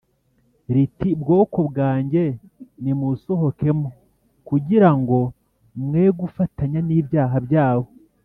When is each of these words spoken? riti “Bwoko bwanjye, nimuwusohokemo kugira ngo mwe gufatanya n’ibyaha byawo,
riti 0.73 1.09
“Bwoko 1.21 1.59
bwanjye, 1.69 2.23
nimuwusohokemo 2.83 3.87
kugira 4.47 4.89
ngo 4.99 5.19
mwe 5.83 6.05
gufatanya 6.19 6.79
n’ibyaha 6.87 7.37
byawo, 7.47 7.85